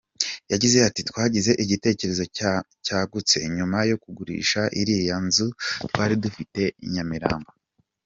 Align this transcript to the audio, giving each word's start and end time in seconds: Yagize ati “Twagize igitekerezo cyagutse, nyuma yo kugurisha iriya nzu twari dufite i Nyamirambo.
Yagize 0.51 0.77
ati 0.87 1.01
“Twagize 1.09 1.51
igitekerezo 1.63 2.23
cyagutse, 2.85 3.37
nyuma 3.57 3.77
yo 3.89 3.95
kugurisha 4.03 4.61
iriya 4.81 5.17
nzu 5.25 5.47
twari 5.89 6.15
dufite 6.23 6.61
i 6.85 6.87
Nyamirambo. 6.95 7.51